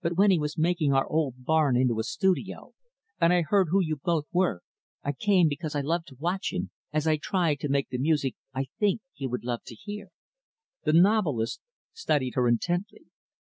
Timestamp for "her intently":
12.36-13.04